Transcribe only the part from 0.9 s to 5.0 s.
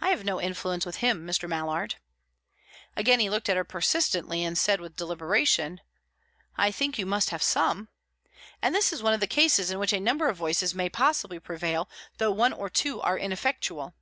him, Mr. Mallard." Again he looked at her persistently, and said with